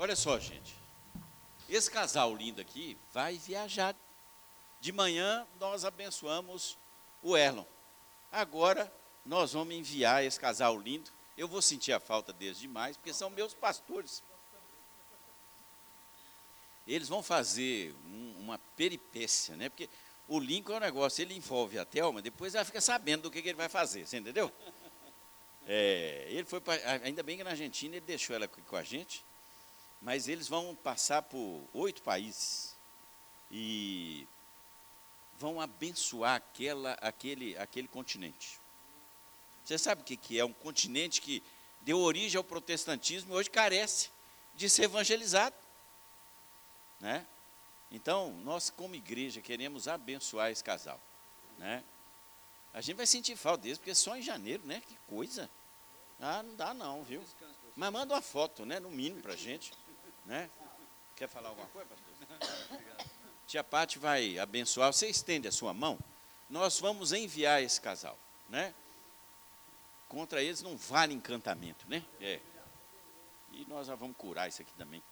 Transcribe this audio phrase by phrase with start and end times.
[0.00, 0.76] Olha só, gente.
[1.68, 3.96] Esse casal lindo aqui vai viajar.
[4.80, 6.78] De manhã nós abençoamos
[7.20, 7.64] o Erlon.
[8.30, 8.90] Agora
[9.26, 11.10] nós vamos enviar esse casal lindo.
[11.36, 14.22] Eu vou sentir a falta deles demais, porque são meus pastores.
[16.86, 19.68] Eles vão fazer um, uma peripécia, né?
[19.68, 19.90] Porque
[20.28, 23.42] o Lincoln é um negócio, ele envolve a Thelma, depois ela fica sabendo do que,
[23.42, 24.50] que ele vai fazer, você entendeu?
[25.66, 29.24] É, ele foi pra, ainda bem que na Argentina ele deixou ela com a gente,
[30.00, 32.76] mas eles vão passar por oito países
[33.50, 34.26] e
[35.38, 38.58] vão abençoar aquela, aquele, aquele continente.
[39.64, 40.44] Você sabe o que, que é?
[40.44, 41.42] Um continente que
[41.82, 44.10] deu origem ao protestantismo e hoje carece
[44.54, 45.54] de ser evangelizado.
[47.00, 47.26] Né?
[47.90, 51.00] Então, nós como igreja queremos abençoar esse casal,
[51.58, 51.82] né?
[52.74, 54.82] A gente vai sentir falta deles, porque só em janeiro, né?
[54.86, 55.48] Que coisa.
[56.20, 57.24] Ah, não dá não, viu?
[57.74, 58.78] Mas manda uma foto, né?
[58.78, 59.72] No mínimo para gente,
[60.28, 60.48] né?
[61.16, 63.18] Quer falar alguma coisa, pastor?
[63.46, 64.92] Tia Pati vai abençoar.
[64.92, 65.98] Você estende a sua mão.
[66.48, 68.16] Nós vamos enviar esse casal,
[68.48, 68.74] né?
[70.06, 72.04] Contra eles não vale encantamento, né?
[72.20, 72.40] É.
[73.52, 75.02] E nós já vamos curar isso aqui também.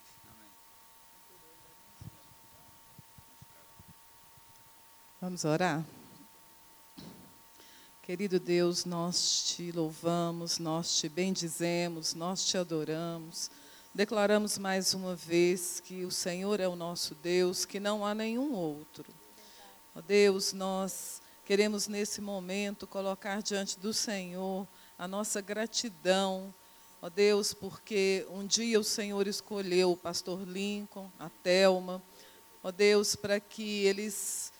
[5.21, 5.83] Vamos orar?
[8.03, 13.51] Querido Deus, nós te louvamos, nós te bendizemos, nós te adoramos.
[13.97, 18.53] Declaramos mais uma vez que o Senhor é o nosso Deus, que não há nenhum
[18.53, 19.07] outro.
[19.95, 26.55] Ó Deus, nós queremos nesse momento colocar diante do Senhor a nossa gratidão,
[27.01, 32.03] ó Deus, porque um dia o Senhor escolheu o pastor Lincoln, a Telma,
[32.63, 34.53] ó Deus, para que eles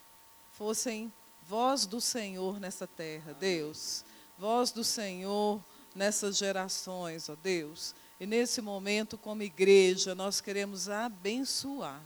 [0.53, 4.03] fossem voz do Senhor nessa terra, Deus.
[4.35, 7.93] Voz do Senhor nessas gerações, ó Deus.
[8.19, 12.01] E nesse momento, como igreja, nós queremos abençoar,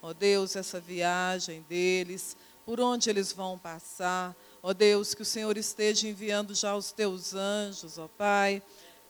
[0.00, 4.34] ó Deus, essa viagem deles, por onde eles vão passar.
[4.62, 8.62] Ó Deus, que o Senhor esteja enviando já os teus anjos, ó Pai,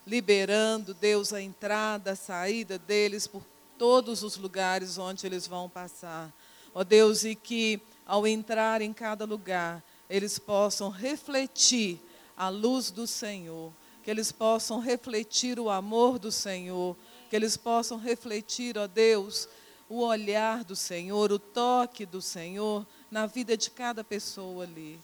[0.06, 3.43] liberando, Deus, a entrada, a saída deles por
[3.78, 6.32] todos os lugares onde eles vão passar.
[6.75, 12.00] Ó Deus, e que ao entrar em cada lugar, eles possam refletir
[12.37, 16.96] a luz do Senhor, que eles possam refletir o amor do Senhor,
[17.30, 19.48] que eles possam refletir, ó Deus,
[19.88, 24.98] o olhar do Senhor, o toque do Senhor na vida de cada pessoa ali.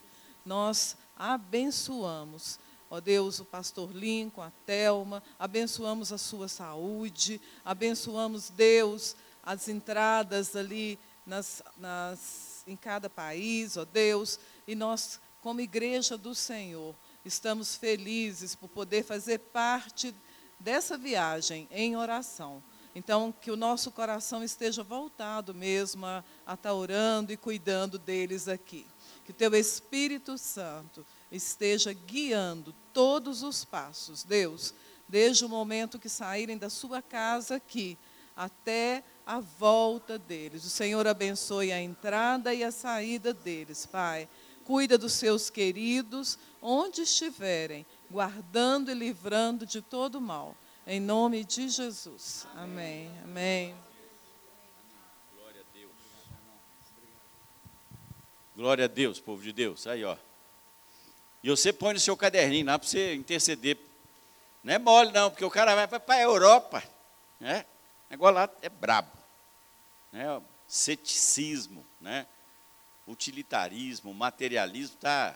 [0.44, 2.58] Nós abençoamos,
[2.90, 10.56] ó Deus, o pastor Lincoln, a Telma, abençoamos a sua saúde, abençoamos, Deus, as entradas
[10.56, 16.94] ali nas, nas em cada país, ó Deus, e nós, como igreja do Senhor,
[17.28, 20.14] estamos felizes por poder fazer parte
[20.58, 22.62] dessa viagem em oração.
[22.94, 28.48] Então, que o nosso coração esteja voltado mesmo a, estar tá orando e cuidando deles
[28.48, 28.86] aqui.
[29.24, 34.74] Que teu Espírito Santo esteja guiando todos os passos, Deus,
[35.08, 37.96] desde o momento que saírem da sua casa aqui
[38.34, 40.64] até a volta deles.
[40.64, 44.28] O Senhor abençoe a entrada e a saída deles, Pai.
[44.68, 50.54] Cuida dos seus queridos, onde estiverem, guardando e livrando de todo mal.
[50.86, 52.46] Em nome de Jesus.
[52.54, 53.10] Amém.
[53.24, 53.74] Amém.
[55.34, 55.92] Glória a Deus.
[58.54, 59.86] Glória a Deus, povo de Deus.
[59.86, 60.18] Aí, ó.
[61.42, 63.78] E você põe no seu caderninho lá para você interceder.
[64.62, 66.82] Não é mole, não, porque o cara vai para a Europa.
[67.40, 67.64] Né?
[68.10, 69.18] Agora lá é brabo
[70.12, 72.26] né, ceticismo, né,
[73.08, 75.34] utilitarismo, materialismo está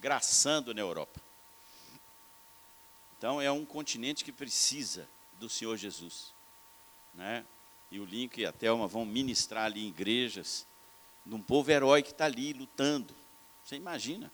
[0.00, 1.20] graçando na Europa.
[3.18, 5.08] Então é um continente que precisa
[5.38, 6.32] do Senhor Jesus.
[7.14, 7.44] Né?
[7.90, 10.66] E o Lincoln e a Thelma vão ministrar ali em igrejas,
[11.24, 13.14] de um povo herói que está ali lutando.
[13.62, 14.32] Você imagina?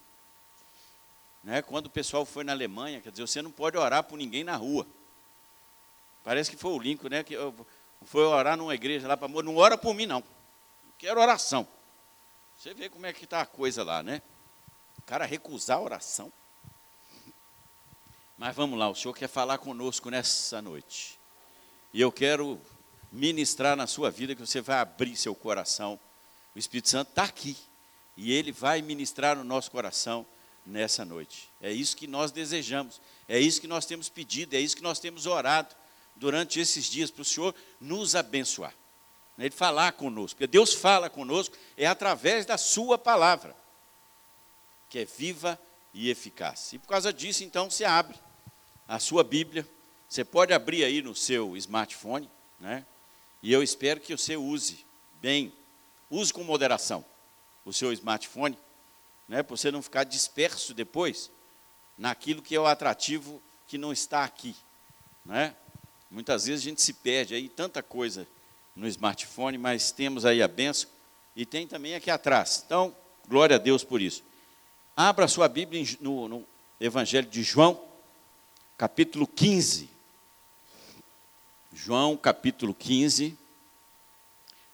[1.45, 1.61] Né?
[1.61, 4.57] Quando o pessoal foi na Alemanha, quer dizer, você não pode orar por ninguém na
[4.57, 4.87] rua.
[6.25, 7.23] Parece que foi o Lincoln, né?
[7.23, 7.37] Que
[8.03, 10.23] foi orar numa igreja lá para não ora por mim não.
[10.99, 11.67] Quero oração.
[12.59, 14.21] Você vê como é que está a coisa lá, né?
[14.99, 16.33] O cara recusar a oração.
[18.37, 21.21] Mas vamos lá, o Senhor quer falar conosco nessa noite.
[21.95, 22.61] E eu quero
[23.13, 26.01] ministrar na sua vida que você vai abrir seu coração.
[26.53, 27.57] O Espírito Santo está aqui.
[28.17, 30.27] E ele vai ministrar no nosso coração
[30.67, 31.49] nessa noite.
[31.61, 33.01] É isso que nós desejamos.
[33.29, 34.57] É isso que nós temos pedido.
[34.57, 35.77] É isso que nós temos orado
[36.17, 38.75] durante esses dias para o Senhor nos abençoar.
[39.39, 43.57] Né, ele falar conosco, porque Deus fala conosco é através da sua palavra,
[44.91, 45.59] que é viva
[45.95, 46.73] e eficaz.
[46.73, 48.19] E por causa disso, então, você abre
[48.89, 49.67] a sua Bíblia,
[50.09, 52.85] você pode abrir aí no seu smartphone, né?
[53.41, 54.85] E eu espero que você use
[55.21, 55.53] bem,
[56.11, 57.05] use com moderação
[57.65, 58.59] o seu smartphone,
[59.29, 61.31] né, para você não ficar disperso depois
[61.99, 64.57] naquilo que é o atrativo que não está aqui.
[65.25, 65.55] Né?
[66.11, 68.27] Muitas vezes a gente se perde aí, tanta coisa
[68.79, 70.89] no smartphone, mas temos aí a benção
[71.35, 72.63] e tem também aqui atrás.
[72.65, 72.95] Então,
[73.29, 74.23] glória a Deus por isso.
[74.97, 76.45] Abra sua Bíblia no, no
[76.81, 77.81] Evangelho de João,
[78.77, 79.91] capítulo 15.
[81.73, 83.37] João, capítulo 15.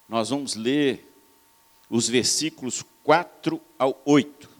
[0.06, 1.10] Nós vamos ler
[1.88, 4.50] os versículos 4 ao 8.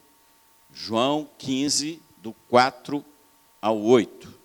[0.73, 3.05] João 15, do 4
[3.61, 4.44] ao 8.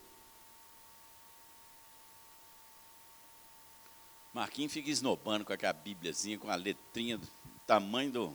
[4.40, 7.28] Marquinhos fica esnobando com aquela bíbliazinha, com a letrinha do
[7.68, 8.34] tamanho do.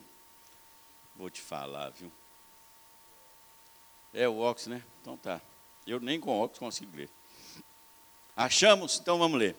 [1.16, 2.12] Vou te falar, viu?
[4.12, 4.84] É o óculos, né?
[5.00, 5.40] Então tá.
[5.86, 7.08] Eu nem com óculos consigo ler.
[8.36, 8.98] Achamos?
[9.00, 9.56] Então vamos ler.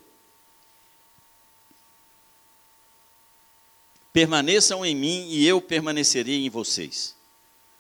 [4.14, 7.16] Permaneçam em mim e eu permanecerei em vocês.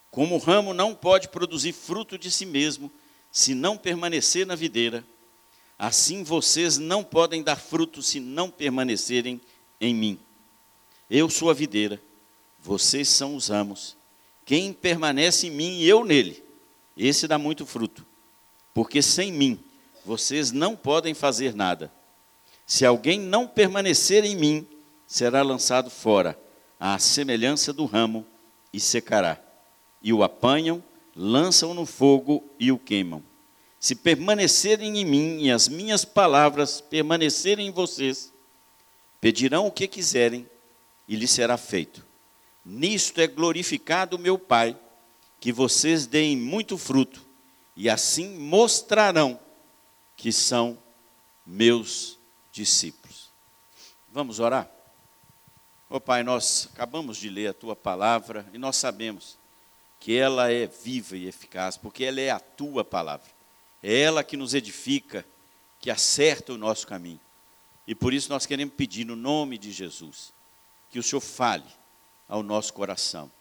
[0.09, 2.91] Como o ramo não pode produzir fruto de si mesmo
[3.31, 5.05] se não permanecer na videira,
[5.77, 9.39] assim vocês não podem dar fruto se não permanecerem
[9.79, 10.19] em mim.
[11.09, 12.01] Eu sou a videira,
[12.59, 13.95] vocês são os ramos.
[14.43, 16.43] Quem permanece em mim e eu nele,
[16.97, 18.05] esse dá muito fruto.
[18.73, 19.59] Porque sem mim
[20.05, 21.91] vocês não podem fazer nada.
[22.65, 24.67] Se alguém não permanecer em mim,
[25.05, 26.39] será lançado fora,
[26.79, 28.25] à semelhança do ramo,
[28.73, 29.39] e secará.
[30.01, 30.83] E o apanham,
[31.15, 33.23] lançam no fogo e o queimam.
[33.85, 38.33] Se permanecerem em mim e as minhas palavras permanecerem em vocês,
[39.21, 40.49] pedirão o que quiserem
[41.07, 42.03] e lhes será feito.
[42.65, 44.75] Nisto é glorificado meu Pai,
[45.39, 47.23] que vocês deem muito fruto,
[47.75, 49.39] e assim mostrarão
[50.17, 50.79] que são
[51.45, 52.17] meus
[52.51, 53.29] discípulos.
[54.11, 54.67] Vamos orar?
[55.91, 59.37] Ó oh, Pai, nós acabamos de ler a tua palavra e nós sabemos
[59.99, 63.34] que ela é viva e eficaz, porque ela é a tua palavra.
[63.87, 65.23] É ela que nos edifica,
[65.79, 67.19] que acerta o nosso caminho.
[67.85, 70.33] E por isso nós queremos pedir no nome de Jesus
[70.89, 71.67] que o Senhor fale
[72.27, 73.31] ao nosso coração.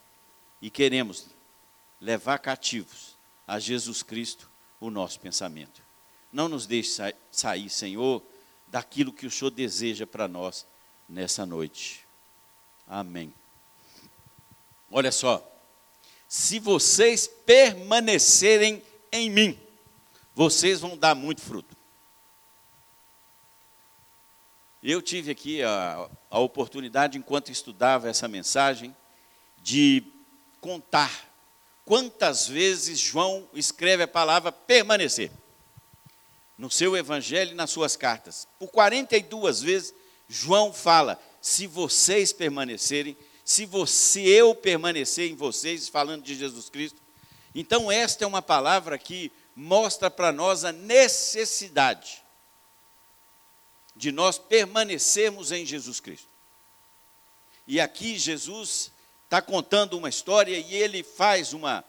[0.61, 1.29] E queremos
[1.99, 5.83] levar cativos a Jesus Cristo o nosso pensamento.
[6.31, 8.23] Não nos deixe sair, Senhor,
[8.69, 10.67] daquilo que o Senhor deseja para nós
[11.09, 12.07] nessa noite.
[12.87, 13.33] Amém.
[14.91, 15.43] Olha só.
[16.29, 19.64] Se vocês permanecerem em mim,
[20.35, 21.77] vocês vão dar muito fruto.
[24.83, 28.95] Eu tive aqui a, a oportunidade, enquanto estudava essa mensagem,
[29.63, 30.03] de
[30.61, 31.11] contar
[31.85, 35.31] quantas vezes João escreve a palavra permanecer
[36.59, 38.47] no seu evangelho e nas suas cartas.
[38.59, 39.95] Por 42 vezes,
[40.29, 47.03] João fala: se vocês permanecerem, se você eu permanecer em vocês, falando de Jesus Cristo.
[47.55, 52.23] Então esta é uma palavra que mostra para nós a necessidade
[53.95, 56.29] de nós permanecermos em Jesus Cristo.
[57.67, 58.93] E aqui Jesus
[59.25, 61.85] está contando uma história e ele faz uma,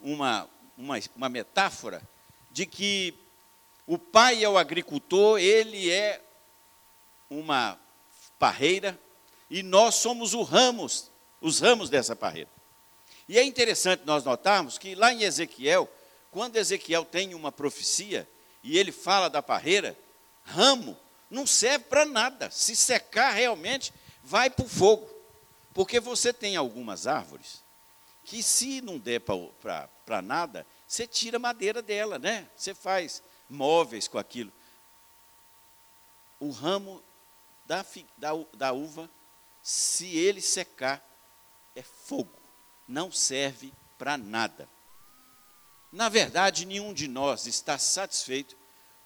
[0.00, 2.02] uma, uma, uma metáfora
[2.50, 3.14] de que
[3.86, 6.20] o pai é o agricultor, ele é
[7.30, 7.78] uma
[8.38, 8.98] parreira
[9.48, 12.50] e nós somos os ramos, os ramos dessa parreira.
[13.28, 15.88] E é interessante nós notarmos que lá em Ezequiel,
[16.34, 18.28] quando Ezequiel tem uma profecia
[18.60, 19.96] e ele fala da parreira,
[20.42, 20.98] ramo
[21.30, 22.50] não serve para nada.
[22.50, 25.08] Se secar realmente, vai para o fogo.
[25.72, 27.62] Porque você tem algumas árvores
[28.24, 32.48] que se não der para nada, você tira a madeira dela, né?
[32.56, 34.52] Você faz móveis com aquilo.
[36.40, 37.00] O ramo
[37.64, 37.86] da,
[38.18, 39.08] da, da uva,
[39.62, 41.00] se ele secar,
[41.76, 42.42] é fogo,
[42.88, 44.68] não serve para nada.
[45.94, 48.56] Na verdade, nenhum de nós está satisfeito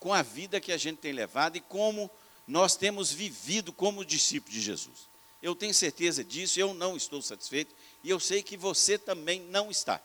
[0.00, 2.11] com a vida que a gente tem levado e como
[2.47, 5.07] nós temos vivido como discípulos de Jesus.
[5.42, 9.71] Eu tenho certeza disso, eu não estou satisfeito e eu sei que você também não
[9.71, 10.00] está.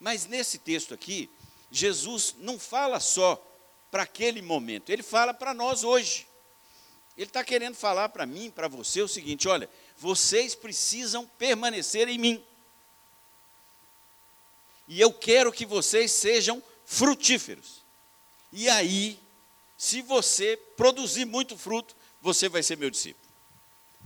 [0.00, 1.28] Mas nesse texto aqui,
[1.70, 3.36] Jesus não fala só
[3.90, 6.26] para aquele momento, ele fala para nós hoje.
[7.18, 12.16] Ele está querendo falar para mim, para você, o seguinte: olha, vocês precisam permanecer em
[12.16, 12.42] mim.
[14.88, 17.84] E eu quero que vocês sejam frutíferos.
[18.50, 19.20] E aí,
[19.76, 23.28] se você produzir muito fruto, você vai ser meu discípulo.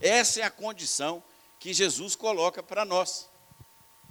[0.01, 1.23] Essa é a condição
[1.61, 3.29] que Jesus coloca para nós.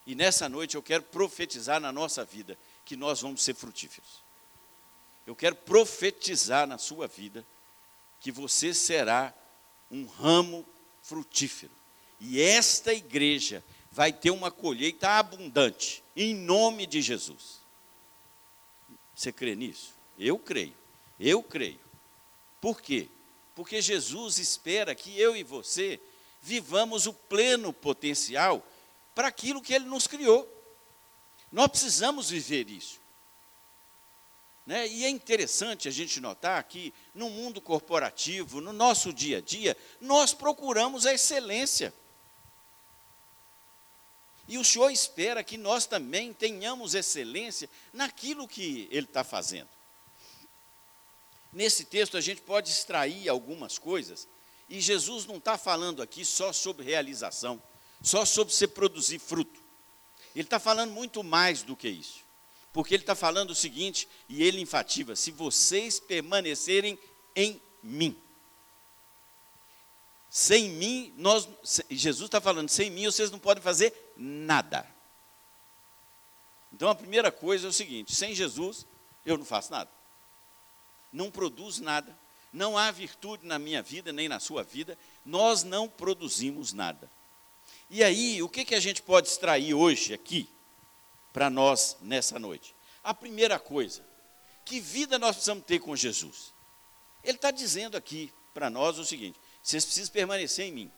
[0.07, 4.21] E nessa noite eu quero profetizar na nossa vida que nós vamos ser frutíferos.
[5.27, 7.45] Eu quero profetizar na sua vida
[8.19, 9.33] que você será
[9.91, 10.65] um ramo
[11.03, 11.71] frutífero.
[12.19, 17.61] E esta igreja vai ter uma colheita abundante, em nome de Jesus.
[19.15, 19.93] Você crê nisso?
[20.17, 20.75] Eu creio.
[21.19, 21.79] Eu creio.
[22.59, 23.07] Por quê?
[23.55, 25.99] Porque Jesus espera que eu e você
[26.41, 28.65] vivamos o pleno potencial
[29.13, 30.49] para aquilo que Ele nos criou.
[31.51, 32.99] Nós precisamos viver isso.
[34.65, 34.87] Né?
[34.87, 39.75] E é interessante a gente notar que no mundo corporativo, no nosso dia a dia,
[39.99, 41.93] nós procuramos a excelência.
[44.51, 49.69] E o Senhor espera que nós também tenhamos excelência naquilo que Ele está fazendo.
[51.53, 54.27] Nesse texto a gente pode extrair algumas coisas,
[54.67, 57.63] e Jesus não está falando aqui só sobre realização,
[58.03, 59.57] só sobre você produzir fruto.
[60.35, 62.19] Ele está falando muito mais do que isso.
[62.73, 66.99] Porque ele está falando o seguinte, e ele enfatiza: se vocês permanecerem
[67.37, 68.21] em mim.
[70.29, 71.47] Sem mim, nós,
[71.89, 74.85] Jesus está falando, sem mim vocês não podem fazer nada.
[76.71, 78.85] Então a primeira coisa é o seguinte: sem Jesus
[79.25, 79.89] eu não faço nada
[81.11, 82.17] não produz nada,
[82.53, 87.09] não há virtude na minha vida, nem na sua vida, nós não produzimos nada.
[87.89, 90.49] E aí, o que, que a gente pode extrair hoje aqui,
[91.33, 92.75] para nós, nessa noite?
[93.03, 94.03] A primeira coisa,
[94.65, 96.53] que vida nós precisamos ter com Jesus?
[97.23, 100.91] Ele está dizendo aqui para nós o seguinte: vocês precisam permanecer em mim.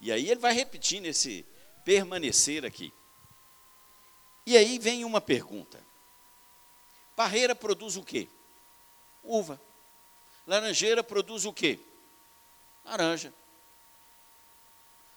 [0.00, 1.44] E aí ele vai repetir nesse
[1.84, 2.92] permanecer aqui.
[4.46, 5.80] E aí vem uma pergunta:
[7.14, 8.28] parreira produz o quê?
[9.22, 9.60] uva.
[10.46, 11.78] Laranjeira produz o quê?
[12.84, 13.32] Laranja.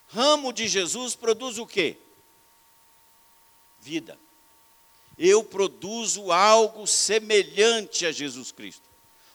[0.07, 1.97] Ramo de Jesus produz o quê?
[3.79, 4.19] Vida.
[5.17, 8.87] Eu produzo algo semelhante a Jesus Cristo.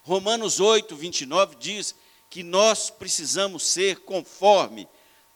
[0.02, 1.94] Romanos 8, 29 diz
[2.28, 4.88] que nós precisamos ser conforme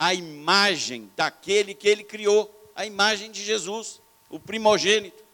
[0.04, 5.24] a imagem daquele que ele criou, a imagem de Jesus, o primogênito.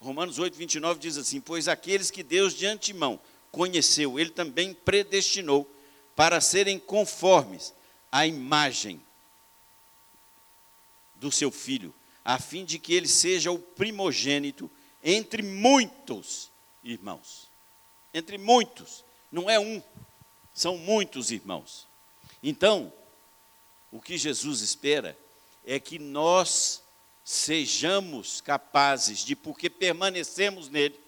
[0.00, 3.20] Romanos 8, 29 diz assim: Pois aqueles que Deus de antemão
[3.52, 5.70] conheceu, ele também predestinou
[6.16, 7.74] para serem conformes
[8.10, 9.04] à imagem
[11.16, 14.70] do seu filho, a fim de que ele seja o primogênito
[15.04, 16.50] entre muitos
[16.82, 17.50] irmãos.
[18.14, 19.82] Entre muitos, não é um,
[20.54, 21.86] são muitos irmãos.
[22.42, 22.90] Então,
[23.90, 25.18] o que Jesus espera
[25.64, 26.82] é que nós
[27.24, 30.98] sejamos capazes de, porque permanecemos nele,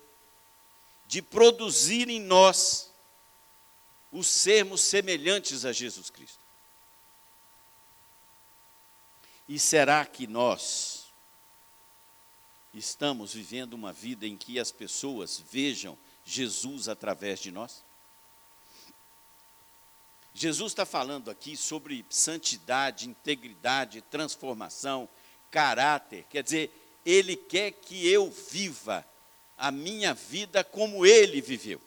[1.06, 2.90] de produzir em nós
[4.10, 6.40] os sermos semelhantes a Jesus Cristo.
[9.48, 11.06] E será que nós
[12.72, 17.82] estamos vivendo uma vida em que as pessoas vejam Jesus através de nós?
[20.34, 25.08] Jesus está falando aqui sobre santidade, integridade, transformação,
[25.50, 26.70] caráter, quer dizer,
[27.04, 29.06] Ele quer que eu viva
[29.58, 31.80] a minha vida como Ele viveu.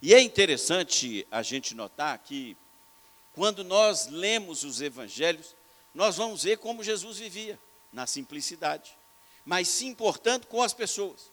[0.00, 2.56] E é interessante a gente notar que,
[3.34, 5.54] quando nós lemos os evangelhos,
[5.94, 7.58] nós vamos ver como Jesus vivia,
[7.92, 8.96] na simplicidade,
[9.44, 11.30] mas se importando com as pessoas.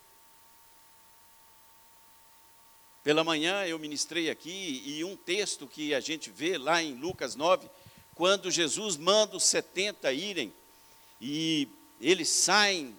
[3.08, 7.36] Pela manhã eu ministrei aqui e um texto que a gente vê lá em Lucas
[7.36, 7.66] 9,
[8.14, 10.54] quando Jesus manda os 70 irem
[11.22, 11.70] e
[12.02, 12.94] eles saem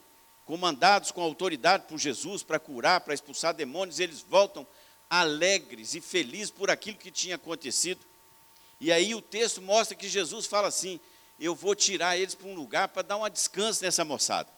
[0.47, 4.67] comandados com autoridade por Jesus para curar, para expulsar demônios, eles voltam
[5.11, 8.01] alegres e felizes por aquilo que tinha acontecido.
[8.81, 10.99] E aí o texto mostra que Jesus fala assim:
[11.39, 14.49] Eu vou tirar eles para um lugar para dar um descanso nessa moçada.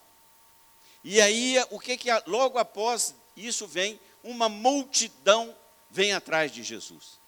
[1.03, 5.55] E aí o que que logo após isso vem uma multidão
[5.89, 7.19] vem atrás de Jesus.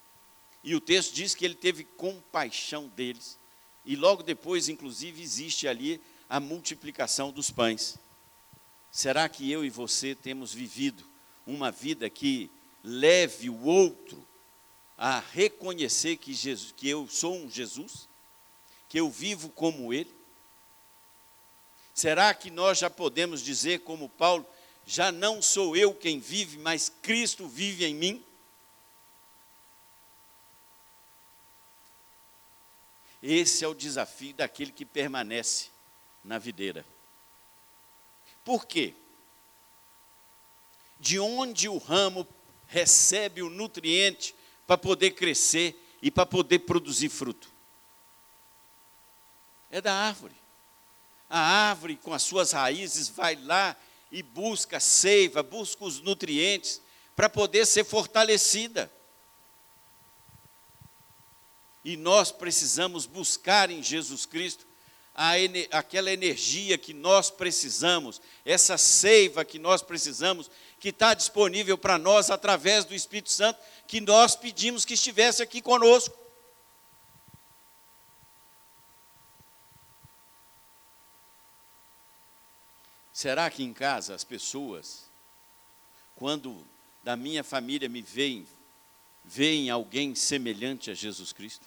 [0.63, 3.38] E o texto diz que ele teve compaixão deles.
[3.85, 7.97] E logo depois, inclusive, existe ali a multiplicação dos pães.
[8.89, 11.03] Será que eu e você temos vivido
[11.45, 12.50] uma vida que
[12.83, 14.25] leve o outro
[14.97, 18.07] a reconhecer que, Jesus, que eu sou um Jesus?
[18.88, 20.13] Que eu vivo como Ele?
[21.93, 24.45] Será que nós já podemos dizer, como Paulo,
[24.85, 28.23] já não sou eu quem vive, mas Cristo vive em mim?
[33.21, 35.69] Esse é o desafio daquele que permanece
[36.23, 36.85] na videira.
[38.43, 38.93] Por quê?
[40.99, 42.27] De onde o ramo
[42.67, 44.35] recebe o nutriente
[44.67, 47.49] para poder crescer e para poder produzir fruto?
[49.71, 50.35] É da árvore.
[51.29, 53.75] A árvore, com as suas raízes, vai lá
[54.13, 56.79] e busca seiva, busca os nutrientes
[57.15, 58.89] para poder ser fortalecida.
[61.84, 64.67] E nós precisamos buscar em Jesus Cristo
[65.15, 65.32] a,
[65.72, 72.29] aquela energia que nós precisamos, essa seiva que nós precisamos, que está disponível para nós
[72.29, 76.15] através do Espírito Santo, que nós pedimos que estivesse aqui conosco.
[83.13, 85.05] Será que em casa as pessoas,
[86.15, 86.65] quando
[87.03, 88.48] da minha família me veem,
[89.24, 91.65] veem alguém semelhante a Jesus Cristo?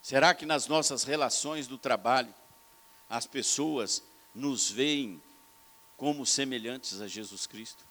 [0.00, 2.32] Será que nas nossas relações do trabalho,
[3.10, 4.00] as pessoas
[4.32, 5.20] nos veem
[5.96, 7.84] como semelhantes a Jesus Cristo?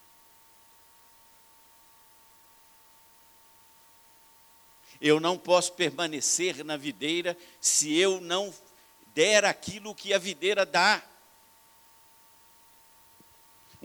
[5.01, 8.53] Eu não posso permanecer na videira se eu não
[9.13, 11.03] der aquilo que a videira dá.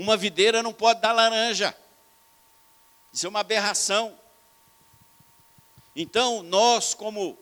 [0.00, 1.76] Uma videira não pode dar laranja.
[3.12, 4.18] Isso é uma aberração.
[5.94, 7.38] Então, nós, como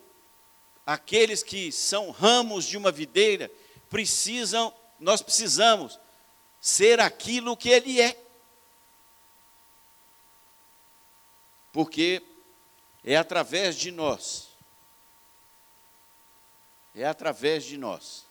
[0.85, 3.49] aqueles que são ramos de uma videira,
[3.89, 6.01] precisam, nós precisamos
[6.61, 8.21] ser aquilo que ele é.
[11.73, 12.21] Porque
[13.05, 14.49] é através de nós,
[16.93, 18.27] é através de nós,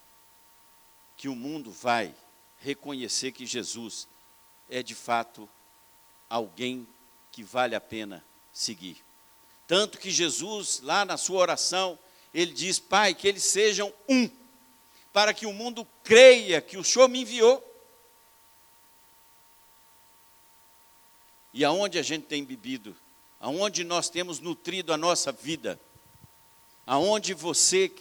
[1.16, 2.14] que o mundo vai
[2.60, 4.06] reconhecer que Jesus
[4.70, 5.48] é de fato
[6.30, 6.88] alguém
[7.32, 9.04] que vale a pena seguir.
[9.68, 12.00] Tanto que Jesus, lá na sua oração,
[12.34, 14.30] ele diz: Pai, que eles sejam um,
[15.12, 17.64] para que o mundo creia que o Senhor me enviou.
[21.54, 22.96] E aonde a gente tem bebido,
[23.40, 25.80] aonde nós temos nutrido a nossa vida,
[26.86, 27.92] aonde você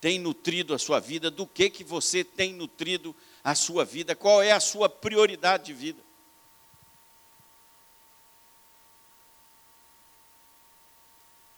[0.00, 4.42] tem nutrido a sua vida, do que que você tem nutrido a sua vida, qual
[4.42, 6.02] é a sua prioridade de vida.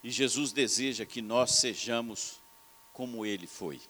[0.02, 2.38] E Jesus deseja que nós sejamos
[2.92, 3.80] como ele foi.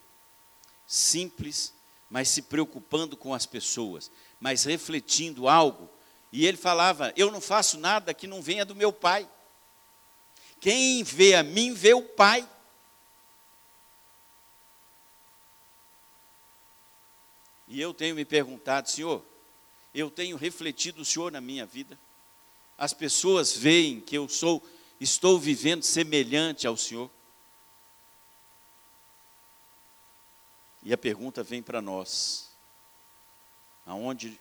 [0.87, 1.75] Simples,
[2.09, 5.91] mas se preocupando com as pessoas, mas refletindo algo.
[6.33, 9.29] E ele falava: Eu não faço nada que não venha do meu Pai.
[10.61, 12.49] Quem vê a mim, vê o Pai.
[17.75, 19.21] E eu tenho me perguntado, Senhor,
[19.93, 21.99] eu tenho refletido o Senhor na minha vida?
[22.79, 24.65] As pessoas veem que eu sou
[25.01, 27.11] Estou vivendo semelhante ao Senhor?
[30.85, 32.53] E a pergunta vem para nós:
[33.85, 34.41] aonde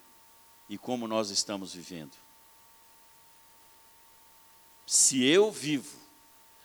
[0.70, 2.16] e como nós estamos vivendo?
[4.86, 5.98] Se eu vivo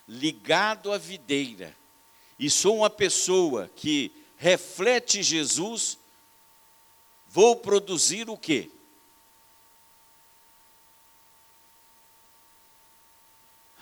[0.06, 1.74] ligado à videira
[2.38, 5.96] e sou uma pessoa que reflete Jesus,
[7.28, 8.70] vou produzir o quê?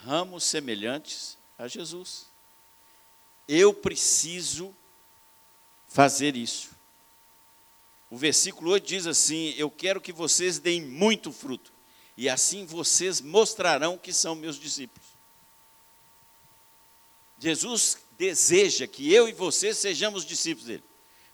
[0.07, 2.27] ramos semelhantes a Jesus.
[3.45, 4.73] Eu preciso
[5.89, 6.69] fazer isso.
[8.09, 11.73] O versículo 8 diz assim: Eu quero que vocês deem muito fruto,
[12.15, 15.05] e assim vocês mostrarão que são meus discípulos.
[17.37, 20.83] Jesus deseja que eu e você sejamos discípulos dele,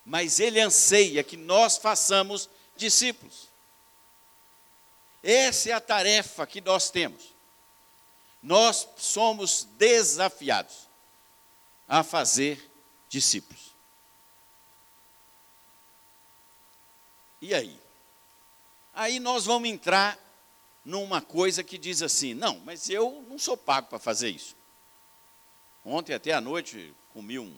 [0.06, 3.50] mas ele anseia que nós façamos discípulos.
[5.22, 7.34] Essa é a tarefa que nós temos
[8.44, 10.90] nós somos desafiados
[11.88, 12.70] a fazer
[13.08, 13.72] discípulos.
[17.42, 17.80] E aí?
[18.94, 20.20] Aí nós vamos entrar
[20.84, 24.56] numa coisa que diz assim: não, mas eu não sou pago para fazer isso.
[25.86, 27.56] Ontem até à noite comi um.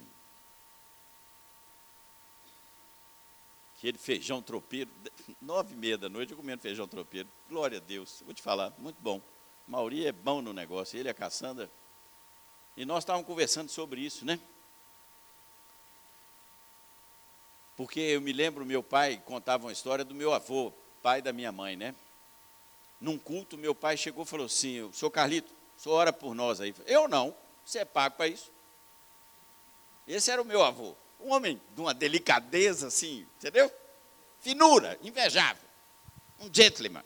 [3.77, 4.89] Aquele feijão tropeiro,
[5.41, 7.27] nove e meia da noite eu comendo feijão tropeiro.
[7.49, 9.21] Glória a Deus, vou te falar, muito bom.
[9.67, 11.69] Mauri é bom no negócio, ele e a Cassandra.
[12.77, 14.39] E nós estávamos conversando sobre isso, né?
[17.75, 21.51] Porque eu me lembro, meu pai contava uma história do meu avô, pai da minha
[21.51, 21.93] mãe, né?
[23.01, 26.73] Num culto, meu pai chegou e falou assim: Sou Carlito, só ora por nós aí.
[26.85, 27.35] Eu não,
[27.65, 28.51] você é pago para isso.
[30.07, 30.95] Esse era o meu avô.
[31.19, 33.71] Um homem de uma delicadeza assim, entendeu?
[34.39, 35.63] Finura, invejável.
[36.39, 37.03] Um gentleman.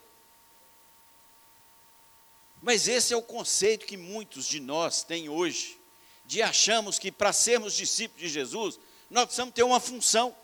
[2.62, 5.80] Mas esse é o conceito que muitos de nós têm hoje,
[6.26, 10.36] de achamos que para sermos discípulos de Jesus, nós precisamos ter uma função.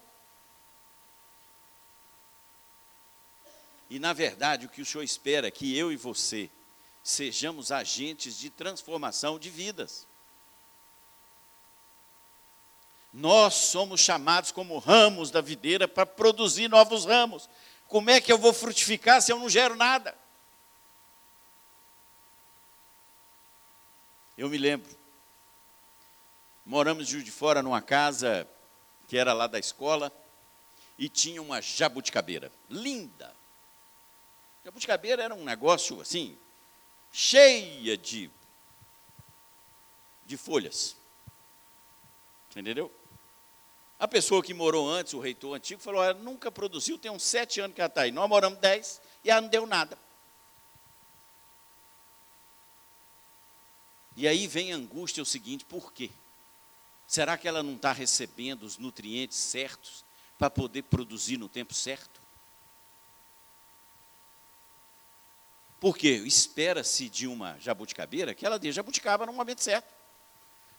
[3.89, 6.49] E na verdade, o que o Senhor espera é que eu e você
[7.03, 10.07] sejamos agentes de transformação de vidas.
[13.17, 17.49] Nós somos chamados como ramos da videira para produzir novos ramos.
[17.87, 20.13] Como é que eu vou frutificar se eu não gero nada?
[24.37, 24.93] Eu me lembro.
[26.65, 28.45] Moramos de Fora numa casa
[29.07, 30.11] que era lá da escola
[30.97, 33.33] e tinha uma jabuticabeira linda.
[34.65, 36.37] Jabuticabeira era um negócio assim,
[37.13, 38.29] cheia de,
[40.25, 40.97] de folhas.
[42.51, 42.91] Entendeu?
[43.97, 47.61] A pessoa que morou antes, o reitor antigo, falou: ela nunca produziu, tem uns sete
[47.61, 48.11] anos que ela está aí.
[48.11, 49.97] Nós moramos dez e ela não deu nada.
[54.17, 56.11] E aí vem a angústia, o seguinte: por quê?
[57.07, 60.03] Será que ela não está recebendo os nutrientes certos
[60.37, 62.21] para poder produzir no tempo certo?
[65.79, 69.93] Porque espera-se de uma jabuticabeira que ela dê jabuticaba no momento certo.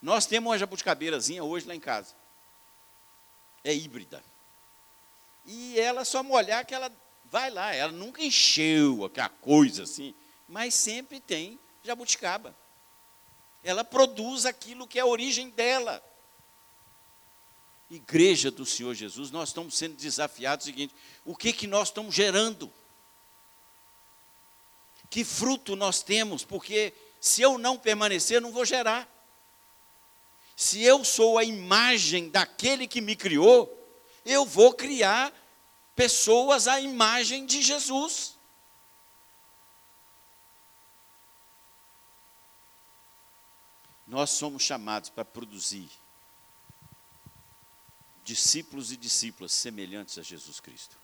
[0.03, 2.15] Nós temos uma jabuticabeirazinha hoje lá em casa.
[3.67, 4.23] É híbrida.
[5.45, 6.91] E ela só molhar que ela
[7.25, 7.75] vai lá.
[7.75, 10.15] Ela nunca encheu aquela coisa assim,
[10.49, 12.57] mas sempre tem jabuticaba.
[13.65, 16.01] Ela produz aquilo que é a origem dela.
[17.91, 22.15] Igreja do Senhor Jesus, nós estamos sendo desafiados o seguinte: o que que nós estamos
[22.15, 22.73] gerando?
[25.11, 26.45] Que fruto nós temos?
[26.45, 29.16] Porque se eu não permanecer, não vou gerar.
[30.57, 33.71] Se eu sou a imagem daquele que me criou,
[34.25, 35.31] eu vou criar
[35.95, 38.35] pessoas à imagem de Jesus.
[44.07, 45.91] Nós somos chamados para produzir
[48.25, 50.97] discípulos e discípulas semelhantes a Jesus Cristo.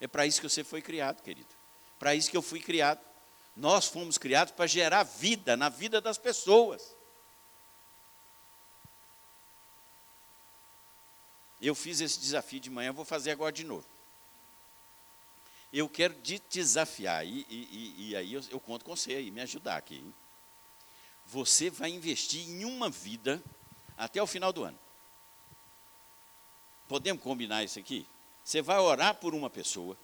[0.00, 1.54] É para isso que você foi criado, querido.
[1.98, 3.00] Para isso que eu fui criado.
[3.54, 6.96] Nós fomos criados para gerar vida na vida das pessoas.
[11.60, 13.86] Eu fiz esse desafio de manhã, vou fazer agora de novo.
[15.72, 19.40] Eu quero te desafiar, e, e, e aí eu, eu, conto com você aí, me
[19.40, 19.96] ajudar aqui.
[19.96, 20.14] Hein?
[21.26, 23.42] Você vai investir em uma vida
[23.96, 24.78] até o final do ano.
[26.88, 28.04] Podemos combinar isso aqui?
[28.42, 29.96] Você vai orar por uma pessoa.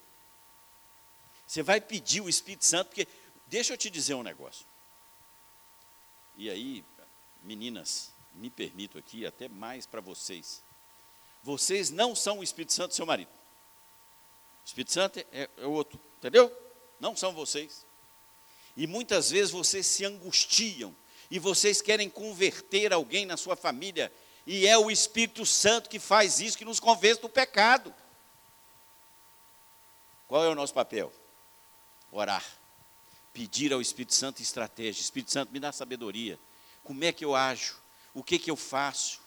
[1.45, 3.07] Você vai pedir o Espírito Santo, porque
[3.47, 4.65] deixa eu te dizer um negócio.
[6.37, 6.85] E aí,
[7.43, 10.63] meninas, me permito aqui, até mais para vocês.
[11.47, 13.29] Vocês não são o Espírito Santo seu marido.
[13.29, 16.51] O Espírito Santo é, é outro, entendeu?
[16.99, 17.85] Não são vocês.
[18.75, 20.93] E muitas vezes vocês se angustiam
[21.31, 24.11] e vocês querem converter alguém na sua família
[24.45, 27.95] e é o Espírito Santo que faz isso, que nos convence do pecado.
[30.27, 31.13] Qual é o nosso papel?
[32.11, 32.43] Orar.
[33.31, 35.01] Pedir ao Espírito Santo estratégia.
[35.01, 36.37] Espírito Santo, me dá sabedoria.
[36.83, 37.77] Como é que eu ajo?
[38.13, 39.25] O que que eu faço?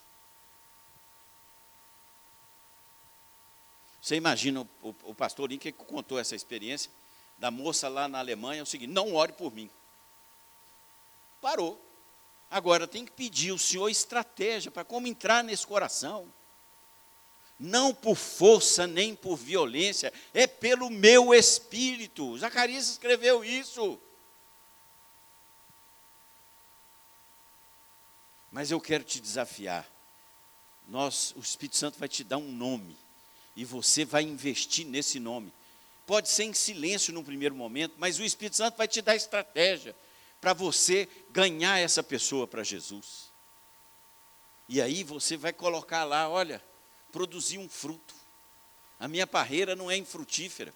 [4.01, 6.91] Você imagina o, o, pastor Link que contou essa experiência
[7.39, 9.71] da moça lá na Alemanha, é o seguinte: não ore por mim.
[11.41, 11.81] Parou.
[12.51, 16.33] Agora tem que pedir ao Senhor estratégia para como entrar nesse coração.
[17.59, 22.39] Não por força nem por violência, é pelo meu espírito.
[22.39, 24.01] Zacarias escreveu isso.
[28.51, 29.87] Mas eu quero te desafiar.
[30.89, 32.99] Nós, o Espírito Santo vai te dar um nome
[33.57, 35.53] e você vai investir nesse nome.
[36.07, 39.95] Pode ser em silêncio no primeiro momento, mas o Espírito Santo vai te dar estratégia
[40.41, 43.31] para você ganhar essa pessoa para Jesus.
[44.69, 46.63] E aí você vai colocar lá, olha,
[47.13, 48.15] produzir um fruto.
[48.99, 50.73] A minha parreira não é infrutífera.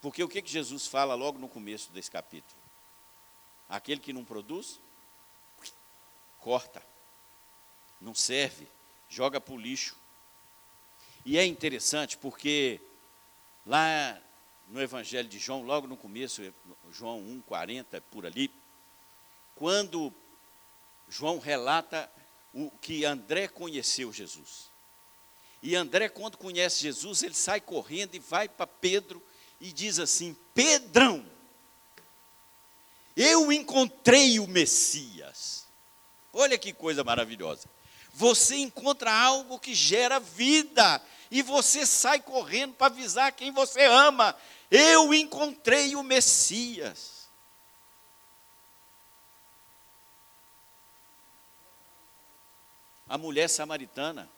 [0.00, 2.60] Porque o que, que Jesus fala logo no começo desse capítulo?
[3.68, 4.80] Aquele que não produz,
[6.38, 6.80] corta,
[8.00, 8.68] não serve,
[9.08, 9.96] joga para o lixo.
[11.24, 12.80] E é interessante porque
[13.66, 14.20] lá
[14.68, 16.42] no Evangelho de João, logo no começo,
[16.90, 18.50] João 1,40, por ali,
[19.54, 20.12] quando
[21.08, 22.10] João relata
[22.52, 24.70] o que André conheceu Jesus.
[25.62, 29.22] E André, quando conhece Jesus, ele sai correndo e vai para Pedro
[29.60, 31.24] e diz assim: Pedrão,
[33.16, 35.66] eu encontrei o Messias.
[36.32, 37.68] Olha que coisa maravilhosa.
[38.16, 44.34] Você encontra algo que gera vida e você sai correndo para avisar quem você ama.
[44.70, 47.28] Eu encontrei o Messias.
[53.06, 54.30] A mulher samaritana,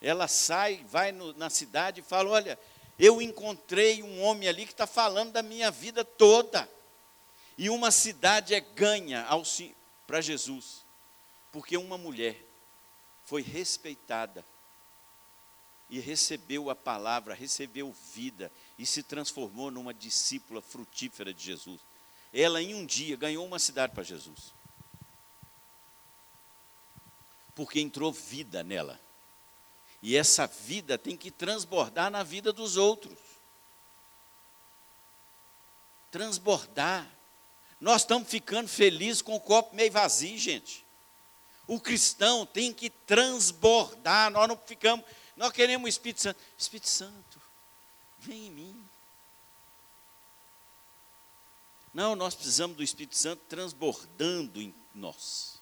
[0.00, 2.58] ela sai, vai no, na cidade e fala: Olha,
[2.98, 6.66] eu encontrei um homem ali que está falando da minha vida toda.
[7.58, 9.28] E uma cidade é ganha
[10.06, 10.86] para Jesus,
[11.52, 12.53] porque uma mulher
[13.24, 14.44] foi respeitada
[15.88, 21.80] e recebeu a palavra, recebeu vida e se transformou numa discípula frutífera de Jesus.
[22.32, 24.52] ela em um dia ganhou uma cidade para Jesus.
[27.54, 29.00] Porque entrou vida nela.
[30.02, 33.16] E essa vida tem que transbordar na vida dos outros.
[36.10, 37.08] Transbordar.
[37.80, 40.83] Nós estamos ficando felizes com o copo meio vazio, gente.
[41.66, 44.30] O cristão tem que transbordar.
[44.30, 45.04] Nós não ficamos,
[45.36, 46.40] nós queremos o Espírito Santo.
[46.58, 47.40] Espírito Santo,
[48.18, 48.84] vem em mim.
[51.92, 55.60] Não, nós precisamos do Espírito Santo transbordando em nós.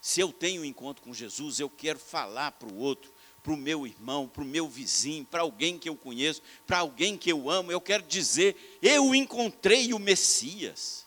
[0.00, 3.56] Se eu tenho um encontro com Jesus, eu quero falar para o outro, para o
[3.56, 7.50] meu irmão, para o meu vizinho, para alguém que eu conheço, para alguém que eu
[7.50, 11.06] amo, eu quero dizer: eu encontrei o Messias.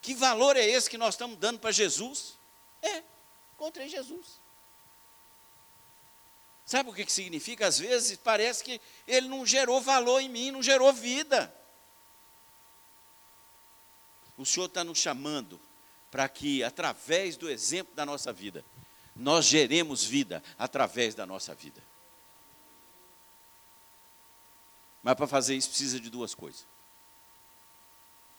[0.00, 2.38] Que valor é esse que nós estamos dando para Jesus?
[2.82, 3.02] É,
[3.54, 4.40] encontrei Jesus.
[6.64, 7.66] Sabe o que, que significa?
[7.66, 11.52] Às vezes parece que ele não gerou valor em mim, não gerou vida.
[14.38, 15.60] O Senhor está nos chamando
[16.10, 18.64] para que, através do exemplo da nossa vida,
[19.14, 21.82] nós geremos vida através da nossa vida.
[25.02, 26.66] Mas para fazer isso precisa de duas coisas.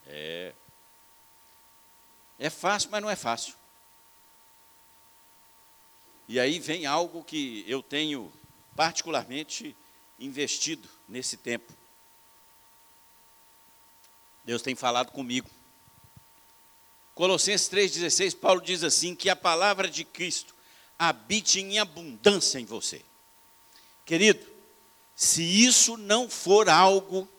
[0.08, 0.54] É.
[2.42, 3.54] É fácil, mas não é fácil.
[6.28, 8.34] E aí vem algo que eu tenho
[8.76, 9.78] particularmente
[10.20, 11.72] investido nesse tempo.
[14.44, 15.48] Deus tem falado comigo.
[17.14, 20.56] Colossenses 3,16, Paulo diz assim: que a palavra de Cristo
[20.98, 23.06] habite em abundância em você.
[24.04, 24.44] Querido,
[25.16, 27.30] se isso não for algo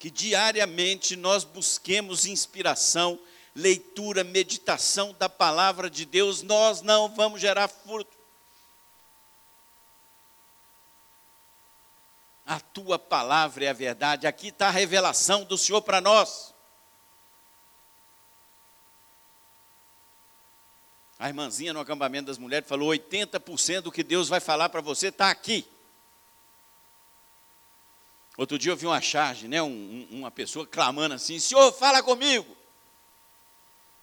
[0.00, 3.20] que diariamente nós busquemos inspiração,
[3.54, 8.16] leitura, meditação da palavra de Deus, nós não vamos gerar fruto.
[12.46, 16.54] A tua palavra é a verdade, aqui está a revelação do Senhor para nós.
[21.18, 25.08] A irmãzinha no acampamento das mulheres falou: 80% do que Deus vai falar para você
[25.08, 25.68] está aqui.
[28.40, 32.56] Outro dia eu vi uma charge, né, um, uma pessoa clamando assim: Senhor, fala comigo.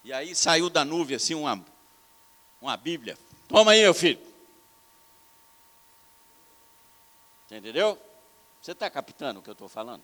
[0.04, 1.66] E aí saiu da nuvem assim uma,
[2.62, 3.18] uma Bíblia.
[3.48, 4.22] Toma aí, meu filho.
[7.50, 8.00] Entendeu?
[8.62, 10.04] Você está captando o que eu estou falando?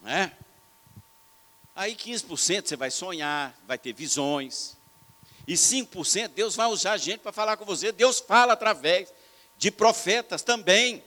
[0.00, 0.36] Não é?
[1.74, 4.76] Aí 15% você vai sonhar, vai ter visões.
[5.44, 7.90] E 5% Deus vai usar gente para falar com você.
[7.90, 9.12] Deus fala através
[9.62, 11.04] de profetas também.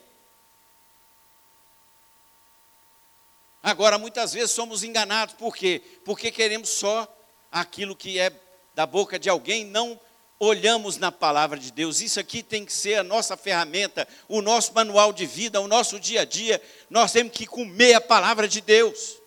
[3.61, 5.81] Agora, muitas vezes somos enganados, por quê?
[6.05, 7.05] Porque queremos só
[7.51, 8.31] aquilo que é
[8.73, 9.99] da boca de alguém, não
[10.39, 11.99] olhamos na palavra de Deus.
[11.99, 15.99] Isso aqui tem que ser a nossa ferramenta, o nosso manual de vida, o nosso
[15.99, 16.61] dia a dia.
[16.89, 19.17] Nós temos que comer a palavra de Deus.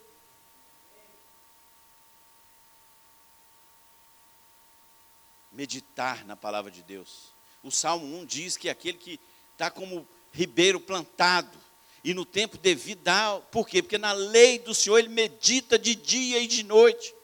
[5.50, 7.34] meditar na palavra de Deus.
[7.68, 9.20] O Salmo 1 diz que aquele que
[9.52, 11.58] está como ribeiro plantado,
[12.02, 13.82] e no tempo devido dá, por quê?
[13.82, 17.14] Porque na lei do Senhor ele medita de dia e de noite.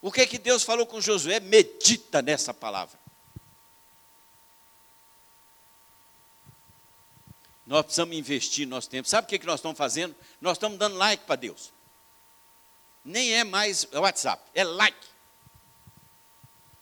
[0.00, 1.38] O que é que Deus falou com Josué?
[1.38, 2.98] Medita nessa palavra.
[7.66, 9.06] Nós precisamos investir nosso tempo.
[9.06, 10.16] Sabe o que, é que nós estamos fazendo?
[10.40, 11.72] Nós estamos dando like para Deus.
[13.04, 15.06] Nem é mais WhatsApp, é like.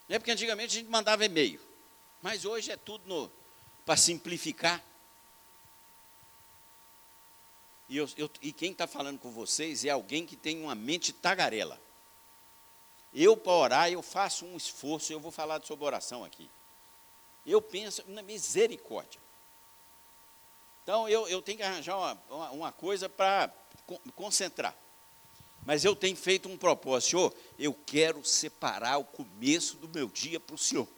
[0.08, 1.60] Não é porque antigamente a gente mandava e-mail,
[2.24, 3.30] mas hoje é tudo
[3.84, 4.82] para simplificar.
[7.86, 11.12] E, eu, eu, e quem está falando com vocês é alguém que tem uma mente
[11.12, 11.78] tagarela.
[13.12, 16.50] Eu, para orar, eu faço um esforço, eu vou falar sobre oração aqui.
[17.44, 19.20] Eu penso na misericórdia.
[20.82, 23.52] Então, eu, eu tenho que arranjar uma, uma, uma coisa para
[24.16, 24.74] concentrar.
[25.66, 30.40] Mas eu tenho feito um propósito, Senhor, eu quero separar o começo do meu dia
[30.40, 30.88] para o Senhor.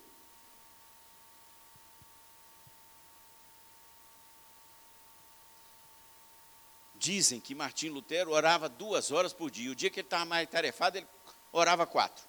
[7.07, 9.71] Dizem que Martim Lutero orava duas horas por dia.
[9.71, 11.07] O dia que ele estava mais tarefado, ele
[11.53, 12.25] orava quatro.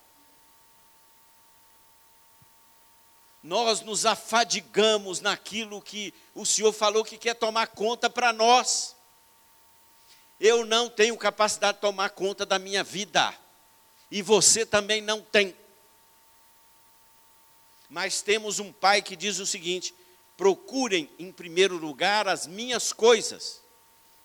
[3.42, 8.96] Nós nos afadigamos naquilo que o Senhor falou que quer tomar conta para nós
[10.40, 13.34] eu não tenho capacidade de tomar conta da minha vida.
[14.12, 15.56] E você também não tem.
[17.90, 19.94] Mas temos um pai que diz o seguinte:
[20.36, 23.62] procurem em primeiro lugar as minhas coisas,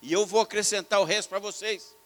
[0.03, 1.97] e eu vou acrescentar o resto para vocês.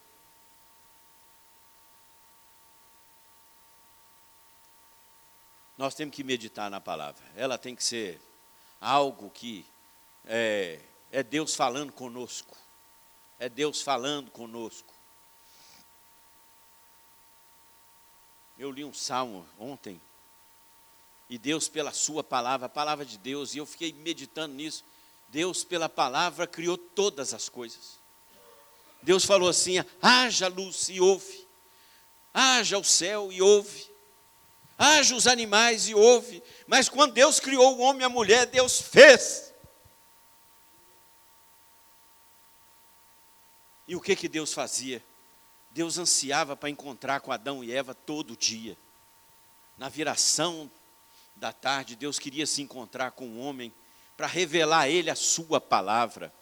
[5.76, 8.20] Nós temos que meditar na palavra, ela tem que ser
[8.80, 9.66] algo que
[10.24, 10.80] é,
[11.10, 12.56] é Deus falando conosco.
[13.38, 14.94] É Deus falando conosco.
[18.58, 20.00] Eu li um salmo ontem,
[21.28, 24.84] e Deus, pela Sua palavra, a palavra de Deus, e eu fiquei meditando nisso.
[25.28, 27.98] Deus, pela palavra, criou todas as coisas.
[29.02, 31.46] Deus falou assim: haja luz e ouve,
[32.32, 33.90] haja o céu e ouve,
[34.78, 36.42] haja os animais e ouve.
[36.66, 39.54] Mas quando Deus criou o homem e a mulher, Deus fez.
[43.88, 45.02] E o que que Deus fazia?
[45.70, 48.76] Deus ansiava para encontrar com Adão e Eva todo dia.
[49.78, 50.70] Na viração
[51.36, 53.72] da tarde, Deus queria se encontrar com o homem
[54.16, 56.32] para revelar a ele a sua palavra,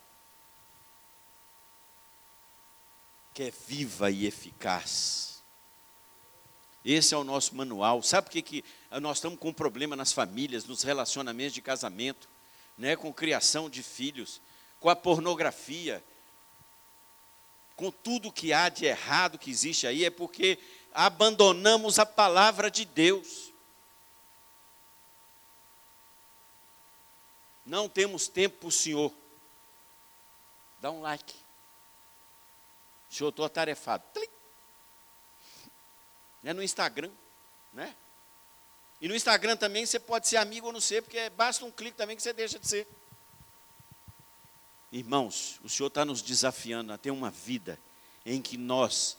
[3.33, 5.43] que é viva e eficaz.
[6.85, 8.03] Esse é o nosso manual.
[8.03, 8.65] Sabe por que, que
[9.01, 12.29] nós estamos com um problema nas famílias, nos relacionamentos de casamento,
[12.77, 14.41] né, com criação de filhos,
[14.79, 16.05] com a pornografia,
[17.75, 20.59] com tudo que há de errado que existe aí, é porque
[20.93, 23.54] abandonamos a palavra de Deus.
[27.64, 29.12] Não temos tempo para o Senhor.
[30.81, 31.35] Dá um like.
[33.14, 34.05] Senhor estou atarefado.
[36.42, 37.11] É no Instagram,
[37.72, 37.94] né?
[39.00, 41.96] E no Instagram também você pode ser amigo ou não ser, porque basta um clique
[41.96, 42.88] também que você deixa de ser.
[44.92, 47.79] Irmãos, o Senhor está nos desafiando a ter uma vida
[48.27, 49.16] em que nós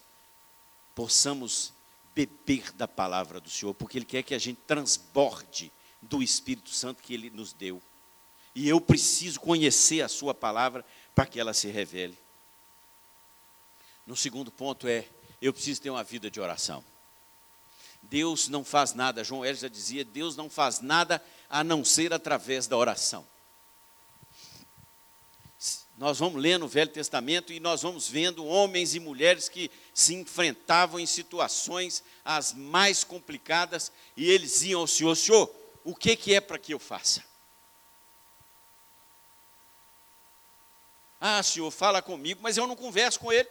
[0.93, 1.73] possamos
[2.13, 7.01] beber da palavra do Senhor, porque Ele quer que a gente transborde do Espírito Santo
[7.01, 7.81] que Ele nos deu.
[8.55, 12.17] E eu preciso conhecer a Sua palavra para que ela se revele.
[14.07, 15.05] No segundo ponto é,
[15.41, 16.83] eu preciso ter uma vida de oração.
[18.03, 22.13] Deus não faz nada, João Hélio já dizia, Deus não faz nada a não ser
[22.13, 23.25] através da oração.
[25.97, 30.13] Nós vamos ler no Velho Testamento e nós vamos vendo homens e mulheres que se
[30.13, 35.49] enfrentavam em situações as mais complicadas e eles iam ao Senhor, Senhor,
[35.83, 37.23] o que é para que eu faça?
[41.27, 43.49] Ah, Senhor, fala comigo, mas eu não converso com ele.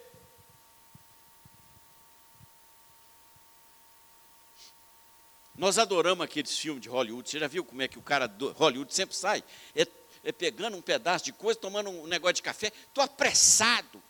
[5.57, 7.29] Nós adoramos aqueles filmes de Hollywood.
[7.29, 9.43] Você já viu como é que o cara do Hollywood sempre sai?
[9.75, 9.85] É
[10.25, 14.01] é, pegando um pedaço de coisa, tomando um negócio de café, estou apressado.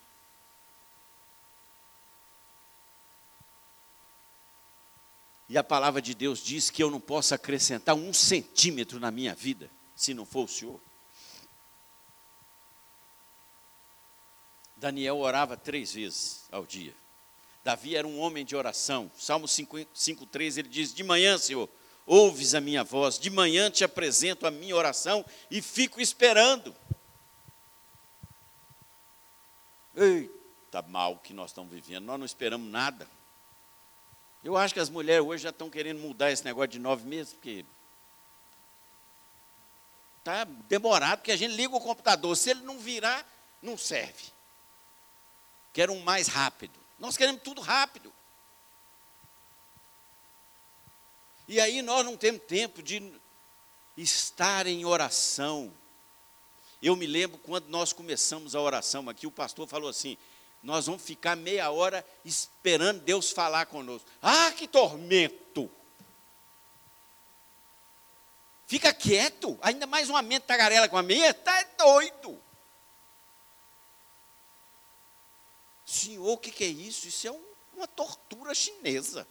[5.48, 9.34] E a palavra de Deus diz que eu não posso acrescentar um centímetro na minha
[9.34, 10.80] vida, se não for o Senhor.
[14.76, 16.94] Daniel orava três vezes ao dia.
[17.64, 19.10] Davi era um homem de oração.
[19.16, 21.68] Salmo 5,3 ele diz: De manhã, Senhor,
[22.06, 26.74] ouves a minha voz, de manhã te apresento a minha oração e fico esperando.
[29.96, 33.08] Eita mal que nós estamos vivendo, nós não esperamos nada.
[34.44, 37.32] Eu acho que as mulheres hoje já estão querendo mudar esse negócio de nove meses,
[37.32, 37.64] porque
[40.18, 43.26] está demorado, porque a gente liga o computador, se ele não virar,
[43.60, 44.35] não serve.
[45.76, 46.72] Quero um mais rápido.
[46.98, 48.10] Nós queremos tudo rápido.
[51.46, 53.12] E aí nós não temos tempo de
[53.94, 55.70] estar em oração.
[56.80, 60.16] Eu me lembro quando nós começamos a oração aqui, o pastor falou assim:
[60.62, 64.08] nós vamos ficar meia hora esperando Deus falar conosco.
[64.22, 65.70] Ah, que tormento!
[68.66, 72.45] Fica quieto, ainda mais uma mente tagarela com a minha, está doido.
[75.86, 77.06] Senhor, o que, que é isso?
[77.06, 77.40] Isso é um,
[77.76, 79.26] uma tortura chinesa.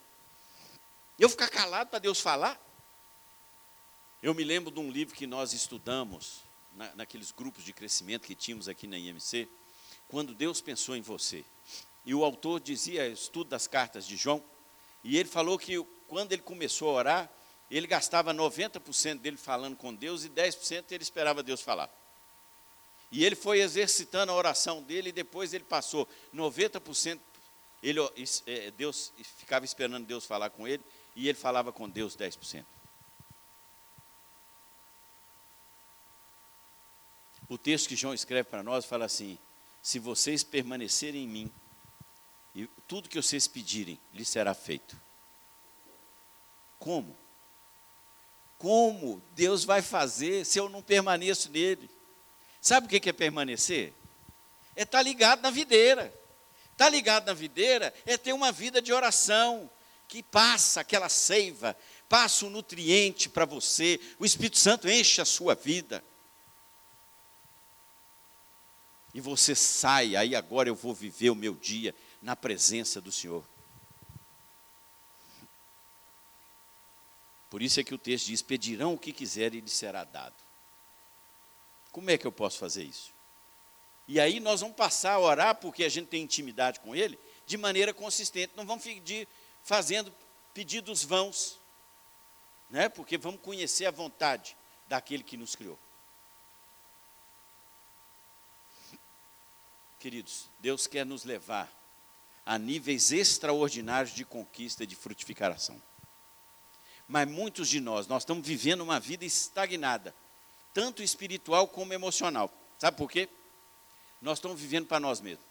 [1.19, 2.59] Eu ficar calado para Deus falar?
[4.23, 6.39] Eu me lembro de um livro que nós estudamos,
[6.73, 9.49] na, naqueles grupos de crescimento que tínhamos aqui na IMC,
[10.07, 11.43] quando Deus pensou em você.
[12.05, 14.41] E o autor dizia, estudo das cartas de João,
[15.03, 17.31] e ele falou que quando ele começou a orar,
[17.69, 21.89] ele gastava 90% dele falando com Deus e 10% ele esperava Deus falar.
[23.11, 27.19] E ele foi exercitando a oração dele e depois ele passou 90%,
[27.81, 27.99] ele,
[28.47, 30.83] é, Deus ficava esperando Deus falar com ele
[31.15, 32.65] e ele falava com Deus 10%.
[37.47, 39.37] O texto que João escreve para nós fala assim:
[39.81, 41.51] se vocês permanecerem em mim,
[42.55, 44.99] e tudo que vocês pedirem lhe será feito.
[46.79, 47.15] Como?
[48.57, 51.89] Como Deus vai fazer se eu não permaneço nele?
[52.65, 53.93] Sabe o que é permanecer?
[54.75, 56.11] É estar tá ligado na videira.
[56.71, 59.69] Estar tá ligado na videira é ter uma vida de oração,
[60.07, 61.77] que passa aquela seiva,
[62.09, 66.03] passa o nutriente para você, o Espírito Santo enche a sua vida.
[69.13, 73.45] E você sai, aí agora eu vou viver o meu dia na presença do Senhor.
[77.47, 80.44] Por isso é que o texto diz: pedirão o que quiserem e lhes será dado.
[81.95, 83.13] Como é que eu posso fazer isso?
[84.05, 87.55] E aí nós vamos passar a orar, porque a gente tem intimidade com Ele, de
[87.55, 88.51] maneira consistente.
[88.53, 89.25] Não vamos pedir
[89.63, 90.13] fazendo
[90.53, 91.57] pedidos vãos,
[92.69, 92.89] né?
[92.89, 94.57] porque vamos conhecer a vontade
[94.89, 95.79] daquele que nos criou.
[99.97, 101.71] Queridos, Deus quer nos levar
[102.45, 105.81] a níveis extraordinários de conquista e de frutificação.
[107.07, 110.13] Mas muitos de nós, nós estamos vivendo uma vida estagnada,
[110.75, 112.51] tanto espiritual como emocional.
[112.77, 113.29] Sabe por quê?
[114.21, 115.45] Nós estamos vivendo para nós mesmos.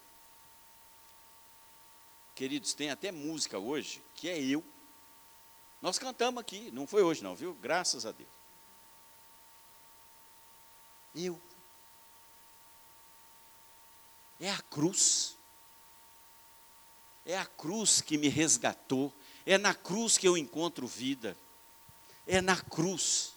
[2.35, 4.63] Queridos, tem até música hoje que é eu.
[5.81, 7.55] Nós cantamos aqui, não foi hoje não, viu?
[7.55, 8.29] Graças a Deus.
[11.15, 11.41] Eu.
[14.39, 15.39] É a cruz.
[17.25, 19.11] É a cruz que me resgatou.
[19.47, 21.35] É na cruz que eu encontro vida.
[22.27, 23.34] É na cruz.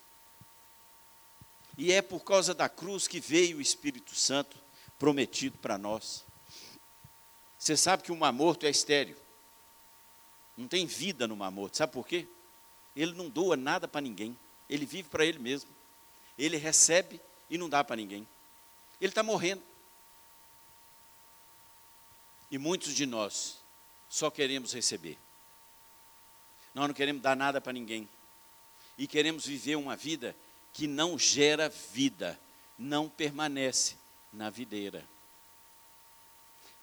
[1.77, 4.57] E é por causa da cruz que veio o Espírito Santo
[4.97, 6.25] prometido para nós.
[7.57, 9.15] Você sabe que o mar morto é estéreo.
[10.57, 11.77] Não tem vida no mar morto.
[11.77, 12.27] Sabe por quê?
[12.95, 14.35] Ele não doa nada para ninguém.
[14.67, 15.69] Ele vive para ele mesmo.
[16.37, 18.27] Ele recebe e não dá para ninguém.
[18.99, 19.61] Ele está morrendo.
[22.49, 23.59] E muitos de nós
[24.09, 25.17] só queremos receber.
[26.73, 28.09] Nós não queremos dar nada para ninguém.
[28.97, 30.35] E queremos viver uma vida
[30.77, 32.39] que não gera vida,
[32.77, 33.97] não permanece
[34.31, 35.03] na videira.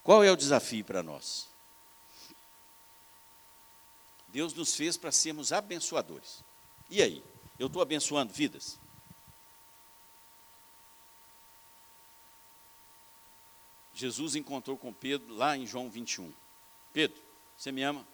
[0.03, 1.47] Qual é o desafio para nós?
[4.27, 6.43] Deus nos fez para sermos abençoadores.
[6.89, 7.23] E aí?
[7.57, 8.77] Eu estou abençoando vidas?
[13.93, 16.33] Jesus encontrou com Pedro lá em João 21.
[16.91, 17.21] Pedro,
[17.55, 18.05] você me ama?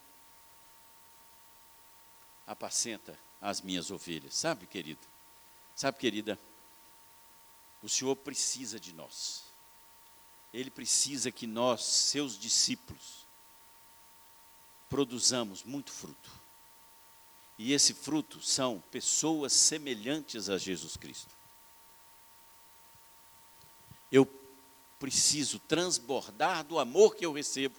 [2.46, 4.36] Apacenta as minhas ovelhas.
[4.36, 5.11] Sabe, querido?
[5.82, 6.38] Sabe, querida?
[7.82, 9.46] O Senhor precisa de nós.
[10.54, 13.26] Ele precisa que nós, seus discípulos,
[14.88, 16.30] produzamos muito fruto.
[17.58, 21.36] E esse fruto são pessoas semelhantes a Jesus Cristo.
[24.12, 24.28] Eu
[25.00, 27.76] preciso transbordar do amor que eu recebo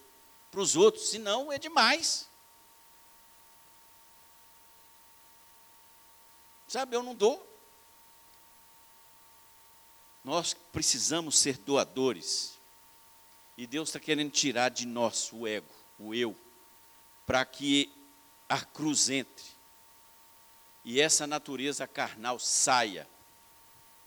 [0.51, 2.29] para os outros, senão é demais.
[6.67, 7.52] Sabe, eu não dou.
[10.23, 12.57] Nós precisamos ser doadores.
[13.57, 16.35] E Deus está querendo tirar de nós o ego, o eu,
[17.25, 17.91] para que
[18.49, 19.45] a cruz entre.
[20.83, 23.07] E essa natureza carnal saia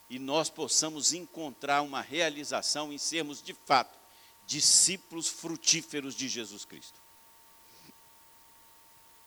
[0.08, 3.98] e nós possamos encontrar uma realização em sermos de fato
[4.46, 7.00] discípulos frutíferos de Jesus Cristo.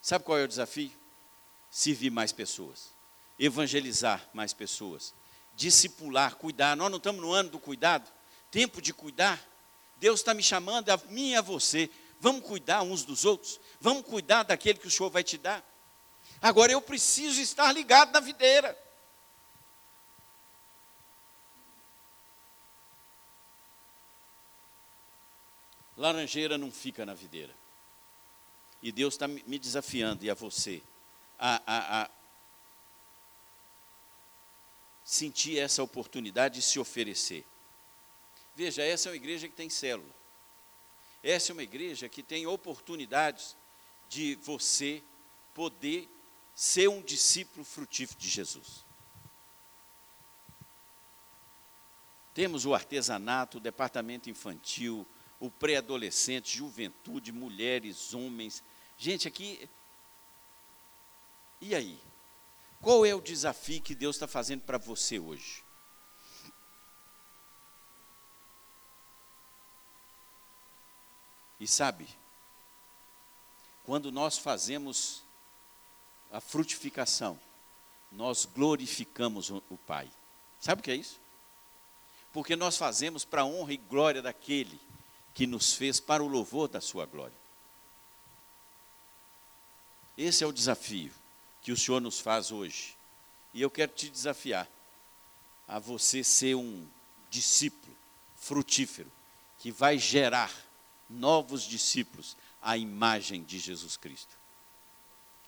[0.02, 0.92] Sabe qual é o desafio?
[1.70, 2.90] Servir mais pessoas,
[3.38, 5.14] evangelizar mais pessoas,
[5.60, 6.76] discipular, cuidar.
[6.78, 8.10] Nós não estamos no ano do cuidado,
[8.50, 9.38] tempo de cuidar.
[9.98, 11.90] Deus está me chamando a mim e a você.
[12.22, 15.64] Vamos cuidar uns dos outros, vamos cuidar daquele que o Senhor vai te dar.
[16.42, 18.78] Agora eu preciso estar ligado na videira.
[25.98, 27.54] Laranjeira não fica na videira.
[28.82, 30.82] E Deus está me desafiando, e a você,
[31.38, 32.10] a, a, a
[35.10, 37.44] sentir essa oportunidade de se oferecer.
[38.56, 40.14] Veja, essa é uma igreja que tem célula.
[41.24, 43.58] Essa é uma igreja que tem oportunidades
[44.08, 45.02] de você
[45.56, 46.08] poder
[46.54, 48.86] ser um discípulo frutífero de Jesus.
[52.32, 55.08] Temos o artesanato, o departamento infantil,
[55.40, 58.64] o pré-adolescente, juventude, mulheres, homens.
[58.96, 59.68] Gente, aqui.
[61.60, 62.00] E aí?
[62.82, 65.64] Qual é o desafio que Deus está fazendo para você hoje?
[71.60, 72.08] E sabe,
[73.84, 75.22] quando nós fazemos
[76.32, 77.38] a frutificação,
[78.12, 80.10] nós glorificamos o Pai.
[80.60, 81.20] Sabe o que é isso?
[82.32, 84.80] Porque nós fazemos para a honra e glória daquele
[85.34, 87.38] que nos fez para o louvor da sua glória.
[90.18, 91.19] Esse é o desafio
[91.62, 92.98] que o Senhor nos faz hoje.
[93.54, 94.68] E eu quero te desafiar
[95.68, 96.88] a você ser um
[97.30, 97.96] discípulo
[98.36, 99.12] frutífero
[99.58, 100.52] que vai gerar
[101.10, 104.38] novos discípulos à imagem de Jesus Cristo.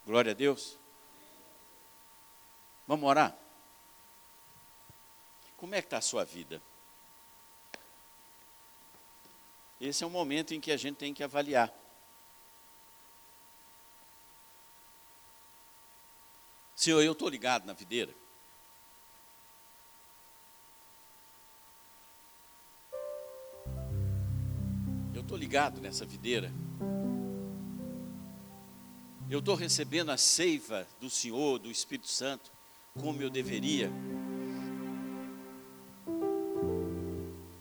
[0.05, 0.78] Glória a Deus.
[2.88, 3.38] Vamos orar?
[5.57, 6.62] Como é que está a sua vida?
[9.80, 11.74] esse é o momento em que a gente tem que avaliar.
[16.82, 18.11] Senhor, eu estou ligado na videira.
[25.13, 26.51] Eu estou ligado nessa videira.
[29.29, 32.51] Eu estou recebendo a seiva do Senhor, do Espírito Santo,
[32.99, 33.91] como eu deveria.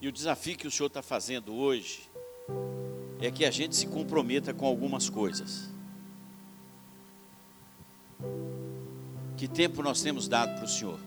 [0.01, 2.11] E o desafio que o Senhor está fazendo hoje
[3.21, 5.70] é que a gente se comprometa com algumas coisas.
[9.41, 11.01] Que tempo nós temos dado para o Senhor?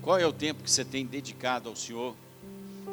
[0.00, 2.16] Qual é o tempo que você tem dedicado ao Senhor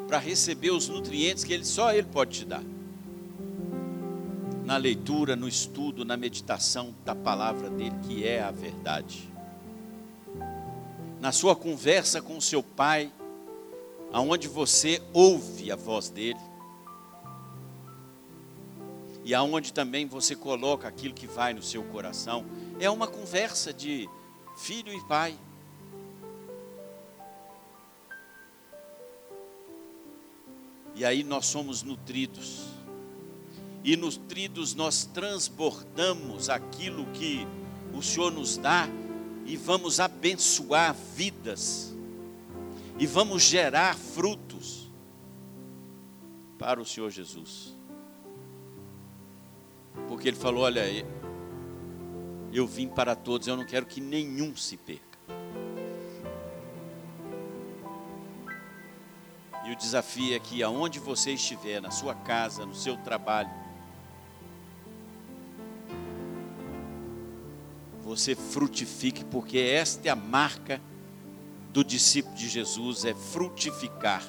[0.06, 2.62] para receber os nutrientes que ele, só Ele pode te dar?
[4.66, 9.26] Na leitura, no estudo, na meditação da palavra dele, que é a verdade.
[11.22, 13.10] Na sua conversa com o seu pai,
[14.12, 16.51] aonde você ouve a voz dele
[19.24, 22.44] e aonde também você coloca aquilo que vai no seu coração.
[22.80, 24.08] É uma conversa de
[24.56, 25.38] filho e pai.
[30.94, 32.66] E aí nós somos nutridos.
[33.84, 37.46] E nutridos nós transbordamos aquilo que
[37.92, 38.88] o Senhor nos dá
[39.44, 41.92] e vamos abençoar vidas
[42.98, 44.88] e vamos gerar frutos
[46.58, 47.74] para o Senhor Jesus.
[50.08, 50.82] Porque Ele falou: Olha,
[52.52, 55.18] eu vim para todos, eu não quero que nenhum se perca.
[59.64, 63.50] E o desafio é que aonde você estiver, na sua casa, no seu trabalho,
[68.02, 70.80] você frutifique, porque esta é a marca
[71.72, 74.22] do discípulo de Jesus é frutificar.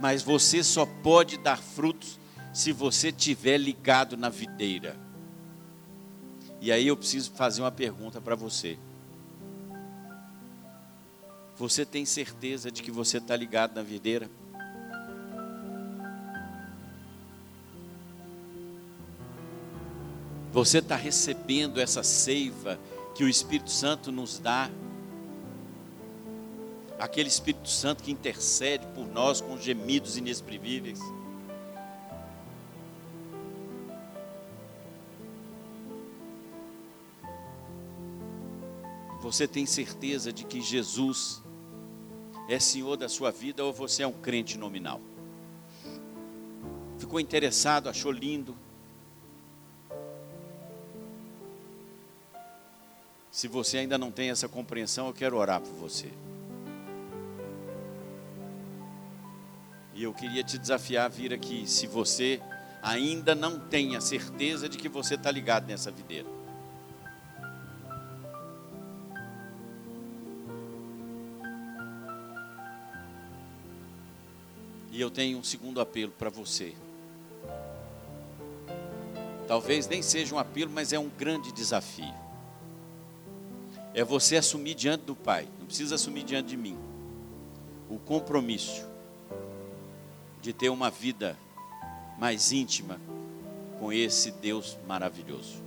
[0.00, 2.18] Mas você só pode dar frutos
[2.52, 4.96] se você estiver ligado na videira.
[6.60, 8.78] E aí eu preciso fazer uma pergunta para você.
[11.56, 14.30] Você tem certeza de que você está ligado na videira?
[20.52, 22.78] Você está recebendo essa seiva
[23.14, 24.70] que o Espírito Santo nos dá
[26.98, 31.00] aquele Espírito Santo que intercede por nós com gemidos inexprimíveis.
[39.22, 41.40] Você tem certeza de que Jesus
[42.48, 45.00] é Senhor da sua vida ou você é um crente nominal?
[46.98, 48.56] Ficou interessado, achou lindo?
[53.30, 56.10] Se você ainda não tem essa compreensão, eu quero orar por você.
[59.94, 62.42] E eu queria te desafiar a vir aqui, se você
[62.82, 66.41] ainda não tem a certeza de que você está ligado nessa videira.
[75.02, 76.74] Eu tenho um segundo apelo para você.
[79.46, 82.14] Talvez nem seja um apelo, mas é um grande desafio.
[83.92, 86.78] É você assumir diante do Pai, não precisa assumir diante de mim,
[87.90, 88.86] o compromisso
[90.40, 91.36] de ter uma vida
[92.18, 92.98] mais íntima
[93.78, 95.62] com esse Deus maravilhoso.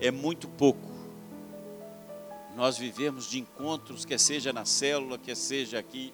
[0.00, 0.95] É muito pouco
[2.56, 6.10] nós vivemos de encontros, quer seja na célula, quer seja aqui,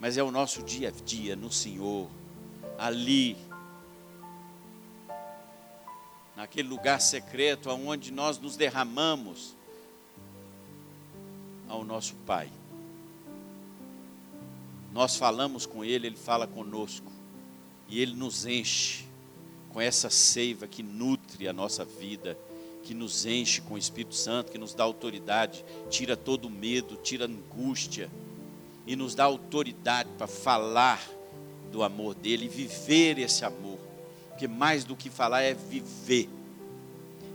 [0.00, 2.10] mas é o nosso dia a dia no Senhor,
[2.76, 3.36] ali,
[6.34, 9.54] naquele lugar secreto aonde nós nos derramamos
[11.68, 12.50] ao nosso Pai.
[14.92, 17.10] Nós falamos com Ele, Ele fala conosco.
[17.88, 19.04] E Ele nos enche
[19.72, 22.38] com essa seiva que nutre a nossa vida,
[22.84, 26.96] que nos enche com o Espírito Santo, que nos dá autoridade, tira todo o medo,
[26.96, 28.10] tira a angústia
[28.86, 31.02] e nos dá autoridade para falar
[31.72, 33.78] do amor dele viver esse amor.
[34.28, 36.28] Porque mais do que falar é viver,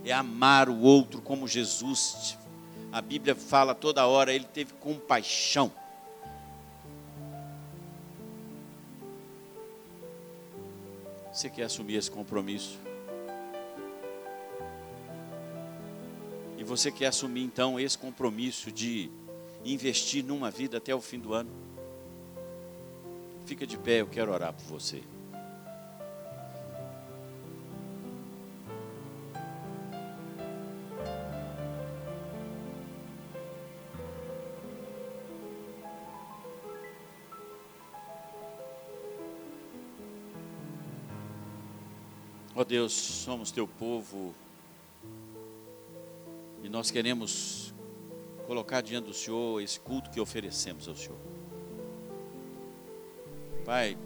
[0.04, 2.38] é amar o outro como Jesus.
[2.92, 5.72] A Bíblia fala toda hora, ele teve compaixão
[11.40, 12.78] Você quer assumir esse compromisso?
[16.60, 19.10] e você quer assumir então esse compromisso de
[19.64, 21.50] investir numa vida até o fim do ano,
[23.46, 25.02] fica de pé, eu quero orar por você.
[42.54, 44.34] Ó oh Deus, somos teu povo
[46.70, 47.74] nós queremos
[48.46, 51.18] colocar diante do Senhor esse culto que oferecemos ao Senhor.
[53.64, 53.98] Pai,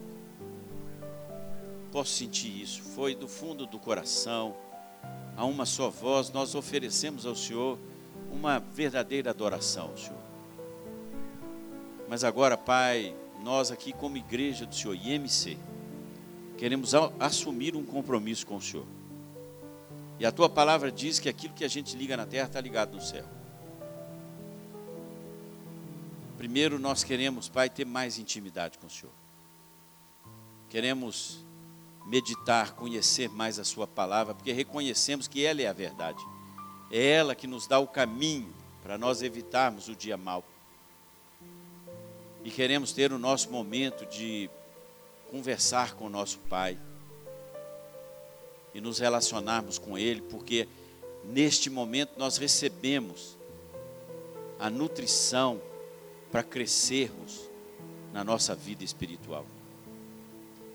[1.92, 4.56] posso sentir isso, foi do fundo do coração,
[5.36, 7.78] a uma só voz, nós oferecemos ao Senhor
[8.32, 10.24] uma verdadeira adoração ao Senhor.
[12.08, 15.58] Mas agora, Pai, nós aqui como igreja do Senhor, IMC,
[16.56, 18.86] queremos assumir um compromisso com o Senhor.
[20.18, 22.94] E a tua palavra diz que aquilo que a gente liga na terra está ligado
[22.94, 23.24] no céu.
[26.38, 29.12] Primeiro nós queremos, Pai, ter mais intimidade com o Senhor.
[30.68, 31.44] Queremos
[32.06, 36.22] meditar, conhecer mais a Sua palavra, porque reconhecemos que ela é a verdade.
[36.90, 38.52] É ela que nos dá o caminho
[38.82, 40.44] para nós evitarmos o dia mau.
[42.44, 44.50] E queremos ter o nosso momento de
[45.30, 46.78] conversar com o nosso Pai
[48.74, 50.68] e nos relacionarmos com Ele, porque
[51.24, 53.38] neste momento nós recebemos
[54.58, 55.60] a nutrição
[56.30, 57.48] para crescermos
[58.12, 59.46] na nossa vida espiritual.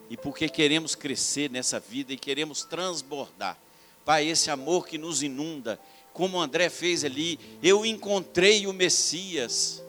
[0.10, 3.60] E porque queremos crescer nessa vida e queremos transbordar.
[4.06, 5.80] Pai, esse amor que nos inunda,
[6.14, 9.84] como André fez ali, eu encontrei o Messias.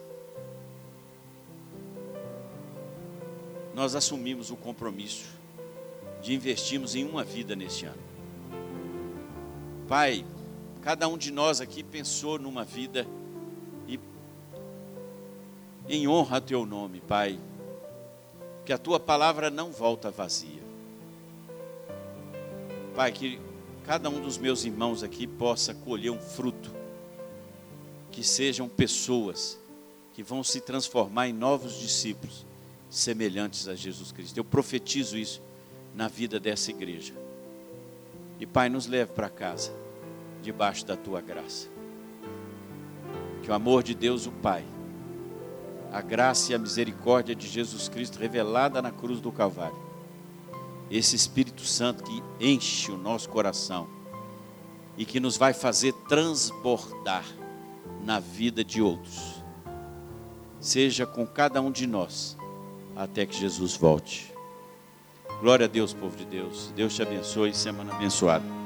[3.74, 5.39] Nós assumimos o compromisso
[6.22, 8.00] de investirmos em uma vida neste ano.
[9.88, 10.24] Pai,
[10.82, 13.06] cada um de nós aqui pensou numa vida
[15.88, 17.38] em honra a teu nome, Pai.
[18.64, 20.62] Que a tua palavra não volta vazia.
[22.94, 23.40] Pai, que
[23.84, 26.72] cada um dos meus irmãos aqui possa colher um fruto.
[28.12, 29.58] Que sejam pessoas
[30.14, 32.46] que vão se transformar em novos discípulos,
[32.88, 34.36] semelhantes a Jesus Cristo.
[34.36, 35.42] Eu profetizo isso
[35.94, 37.14] na vida dessa igreja.
[38.38, 39.72] E Pai, nos leve para casa,
[40.42, 41.68] debaixo da tua graça.
[43.42, 44.64] Que o amor de Deus, o Pai
[45.92, 49.78] a graça e a misericórdia de Jesus Cristo revelada na cruz do Calvário.
[50.90, 53.88] Esse Espírito Santo que enche o nosso coração
[54.96, 57.24] e que nos vai fazer transbordar
[58.04, 59.42] na vida de outros.
[60.60, 62.36] Seja com cada um de nós
[62.94, 64.32] até que Jesus volte.
[65.40, 66.70] Glória a Deus, povo de Deus.
[66.76, 67.54] Deus te abençoe.
[67.54, 68.59] Semana abençoada.